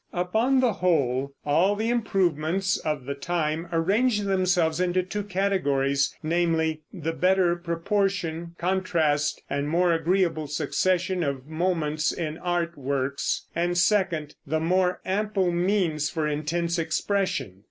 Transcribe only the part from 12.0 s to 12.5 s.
in